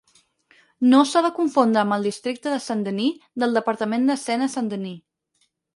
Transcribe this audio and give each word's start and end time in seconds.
No 0.93 1.01
s'ha 1.09 1.21
de 1.25 1.31
confondre 1.41 1.83
amb 1.83 1.97
el 1.99 2.09
Districte 2.09 2.55
de 2.57 2.59
Saint-Denis 2.69 3.23
del 3.45 3.57
departament 3.61 4.13
de 4.13 4.21
Sena 4.27 4.53
Saint-Denis. 4.57 5.03